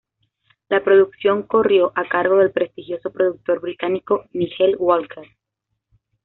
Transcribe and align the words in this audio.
La 0.67 0.83
producción 0.83 1.43
corrió 1.43 1.91
a 1.93 2.05
cargo 2.09 2.37
del 2.37 2.49
prestigioso 2.49 3.11
productor 3.11 3.59
británico 3.61 4.25
Nigel 4.33 4.75
Walker. 4.79 5.27